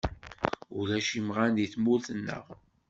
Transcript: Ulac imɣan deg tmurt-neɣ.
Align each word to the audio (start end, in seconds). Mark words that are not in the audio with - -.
Ulac 0.79 1.09
imɣan 1.19 1.51
deg 1.55 1.69
tmurt-neɣ. 1.73 2.45